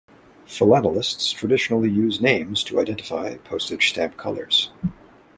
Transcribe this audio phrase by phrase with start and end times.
[0.47, 4.71] Philatelists traditionally use names to identify postage stamp colors.